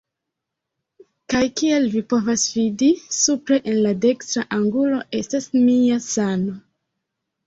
[1.33, 6.57] Kaj kial vi povas vidi, supre en la dekstra angulo estas mia sano